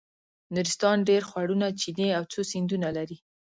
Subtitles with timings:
[0.53, 3.17] نورستان ډېر خوړونه چینې او څو سیندونه لري.